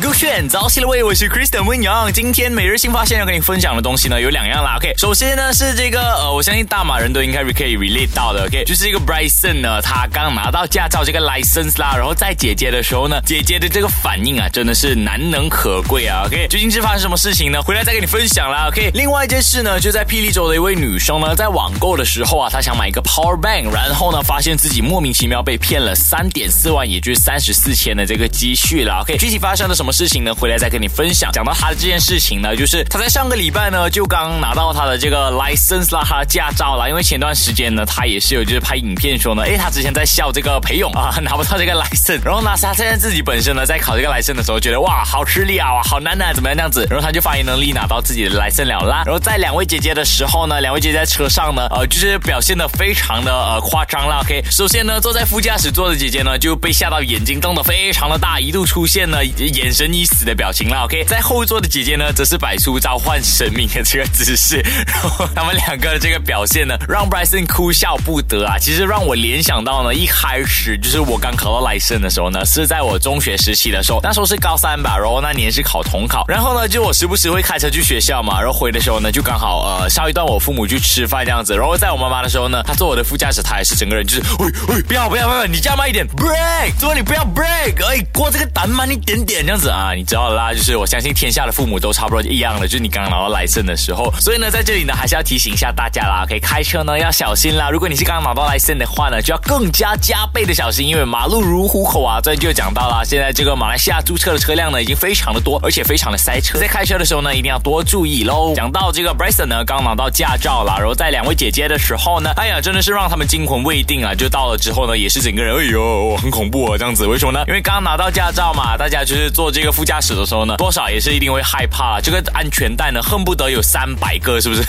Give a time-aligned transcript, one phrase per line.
[0.00, 2.12] 勾选早起了喂，我是 Kristen 温阳。
[2.12, 4.74] 今天每日新发现要跟你分享的东西呢有两样啦。
[4.76, 8.46] OK，首先呢是这个呃，我相信大马人都应该可以 relate 到的。
[8.46, 16.24] OK，就是这个 Bryson 呢，他刚拿到驾照这个 license 啦，然后在姐姐的时候呢，姐姐的这个反应啊，真的是难能可贵啊。
[16.26, 17.62] OK，究竟是发生什么事情呢？
[17.62, 18.66] 回来再跟你分享啦。
[18.68, 29.00] OK，另外一件事呢，就在霹雳州的一位女生呢，在网购的时候啊，她想买一个 power bank，然后呢，发现自己莫名其妙被骗了三点四万，也就是三十四千的这个积去了。
[29.02, 30.32] OK，具体发生了什么事情呢？
[30.32, 31.30] 回来再跟你分享。
[31.32, 36.88] 讲到他的这件事情呢，就是他在上个礼拜呢，就刚拿到他的这个 license 啦，他的驾照啦。
[36.88, 46.86] 因为前段时间呢，他也是有就是拍影片说呢，哎，他之前在笑这个裴勇啊， 拿不到这个 license，然后呢，他现在自己本身呢，在考这个 license 的时候，觉得哇，好吃力啊，好难啊，怎么样这样子？
[46.88, 49.02] 然后他就发言能力拿到自己的 license 了啦。
[49.04, 54.20] 然后在两位姐姐的时候呢，两位姐姐在车上呢，呃，就是表现的非常的呃夸张啦。
[54.22, 60.68] OK，首先呢，坐在副驾驶座的姐姐呢，就被吓到眼睛瞪得非常的大，一度出现了眼神已死的表情。
[60.68, 68.58] 了，OK，在后座的姐姐呢，则是摆出召唤神明的这个姿势，然后他们两个的这个表现呢，让 Bryson 哭笑不得啊。
[68.58, 90.52] 其实让我联想到呢，一开始就是我刚考到 license 的时候呢，是在我中学时期的时候，那时候是高三吧，然后那年是考统考，然后呢，就我时不时会开车去学校嘛，然后回的时候呢，就刚好呃上一段我父母去吃饭这样子，然后在我妈妈的时候呢，她坐我的副驾驶，她也是整个人就是，喂喂，不要不要不要，你加慢一点，break，怎么你不要 break，哎，过这个单慢一点点这样子啊，你知道啦。
[90.52, 97.70] 就是我相信天下的父母都差不多一样的，就是你刚刚拿到来生的时候，所以呢，在这里呢，还是要提醒一下大家啦，可以开车呢要小心啦。
[97.70, 102.20] 如果你是刚刚拿到来生的话呢，就要更加加倍的小心，因为马路如虎口啊。
[102.22, 108.54] 这就讲到了，现在这个马来西亚注册的车辆呢，已经非常的多，而且非常的塞车，在开车的时候呢，一定要多注意喽。
[108.54, 114.14] 讲到这个 Bryson 呢，刚拿到驾照啦，然后在两位姐姐的时候呢，哎呀，真的是让他们惊魂未定啊。
[114.14, 117.06] 就到了之后呢，也是整个人，哎呦，很恐怖啊，这样子。
[117.06, 117.44] 为什么呢？
[117.46, 120.56] 因为刚拿到驾照嘛，大家就是坐这个副驾驶的时候呢。
[120.56, 124.62] 多少也是一定会害怕，这个安全带呢，恨不得有三百个，是不是？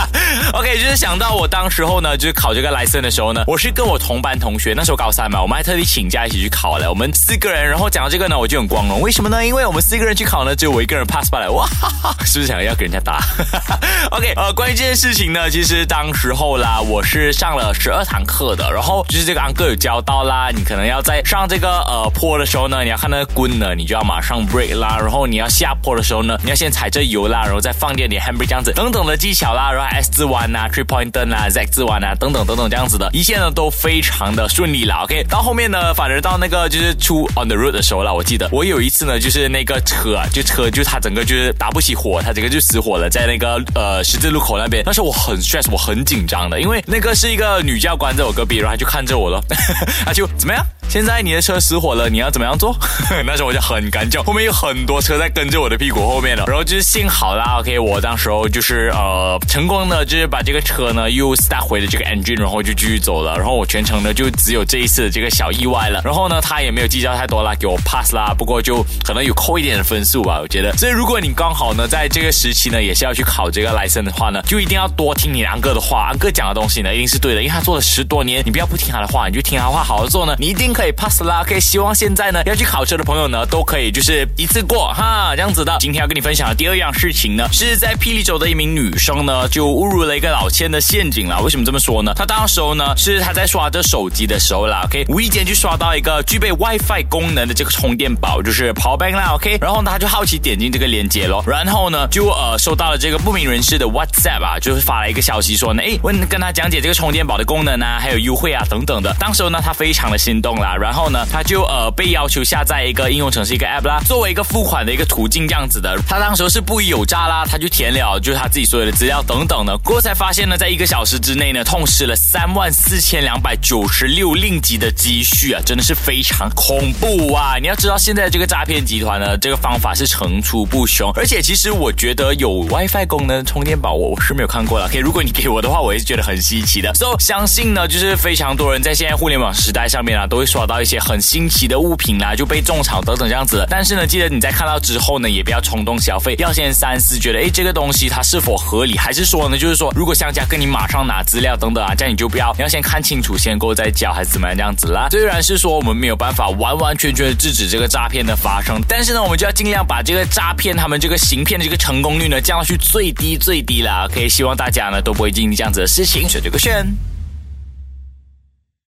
[0.54, 7.68] OK，就是想到我当时候呢，就是考这个 license 的时候呢，我是跟我同班同学，那时候高三嘛，我们还特地请假一起去考了，我们四个人。
[7.68, 9.44] 然后讲到这个呢，我就很光荣，为什么呢？
[9.44, 11.66] 因为我们四个人去考呢，只有我一个人 pass 过来，哇，
[12.24, 13.20] 是不是想要给人家打？
[14.12, 35.02] OK，呃，关于这件事情呢，其实当时候啦，我是上了十二堂课的，然后就是这个安哥有教到啦，你可能要在上这个呃坡的时候呢，你要看那个棍呢，你就要马上 break 啦，然后你要下坡的时候呢，你要先踩着油啦，然后再放点点 handbrake 这样子，等等的技巧啦，然后 S 字弯啊，three point turn 啊，Z 字弯啊，等等等等这样子的，一切呢都非常的顺利啦。
[35.02, 49.42] OK，到后面呢，反而到那个就是出 on the road 的时候了，我记得我有一次呢，就是那个车啊，就车就它整个就是打不起火，它整个就死火了，在那个呃十字路口那边，那时候我很 stress，我很紧张的，因为那个是一个女教官在我隔壁，然后她就看着我了，
[50.06, 50.64] 她就怎么样？
[50.88, 52.76] 现在你的车失火了，你要怎么样做？
[53.24, 56.44] 那时候我就很干叫，后面有很多车在跟着我的屁股后面了。
[56.46, 63.36] 然后就是幸好啦，OK，我当时候就是呃成功的，就是把这个车呢又 start 回了这个 engine，然后就继续走了。
[63.36, 66.00] 然后我全程呢就只有这一次这个小意外了。
[66.04, 68.34] 然后呢他也没有计较太多啦，给我 pass 啦。
[68.36, 70.72] 不过就可能有扣一点的分数吧，我觉得。
[70.76, 81.42] 所以如果你刚好呢在这个时期呢也是要去考这个 license 的话呢，就一定要多听你安哥的话，安哥讲的东西呢一定是对的，因为他做了十多年，你不要不听他的话，你就听他话好好做呢，你一定可以 pass 啦。
[81.42, 81.58] OK。
[81.60, 85.76] 希望现在呢要去考车的朋友呢都可以就是一次过哈这样子的。
[85.78, 91.40] 今天要跟你分享的第二样事情呢，是在霹雳州的一名女生呢就误入了一个老千的陷阱了。
[91.40, 92.12] 为什么这么说呢？
[92.16, 109.14] 她当时候呢是她在刷着手机的时候啦，OK，无意间就刷到一个具备 WiFi 功能的这个充电宝，就是 Power Bank 啦，OK，然后呢她就好奇点进这个链接咯，然后呢就呃收到了这个不明人士的 WhatsApp 啊，就是发了一个消息说呢，哎，问跟他讲解这个充电宝的功能啊，还有优惠啊等等的。
[109.20, 111.42] 当时候呢她非常的心动啦，然后呢她。
[111.50, 115.98] 就呃被要求下载载一个应用程式一个 app 啦，作为一个付款的一个途径这样子的。
[116.06, 119.76] 他当时候是不疑有诈啦，他就填了就是他自己所有的资料等等的。
[119.78, 127.56] 过后才发现呢，在一个小时之内呢，痛失了三万四千两百九十六令吉的积蓄啊，真的是非常恐怖啊！
[127.60, 134.86] 你要知道现在这个诈骗集团呢，这个方法是层出不穷，而且其实我觉得有 WiFi 功能充电宝，我我是没有看过的。
[134.86, 136.94] 可以，如果你给我的话，我也是觉得很稀奇的。
[136.94, 141.40] 所以相信呢，就是非常多人在现在互联网时代上面啊，都会刷到一些很新。
[141.40, 143.66] 新奇的物品啦，就被种草等等这样子。
[143.68, 148.96] 但是呢，记得你在看到之后呢，也不要冲动消费，要先三思，觉得哎，这个东西它是否合理？
[148.96, 155.08] 还是说呢，就是说，如果商家跟你马上拿资料等等啊，这样你就不要，你要先看清楚，先过再交，还是怎么样这样子啦？
[155.10, 164.06] 虽然是说我们没有办法完完全全的制止这个诈骗的发生，但是呢，我们就要尽量把这个诈骗他们这个行骗的这个成功率呢降到去最低最低啦。
[164.12, 166.28] 可以希望大家呢都不会经历这样子的事情。
[166.28, 166.86] 选这个选。